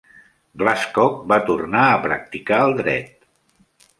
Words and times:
Glasscock 0.61 1.19
va 1.33 1.37
tornar 1.51 1.85
a 1.89 2.01
practicar 2.07 2.61
el 2.69 2.75
dret. 2.83 3.13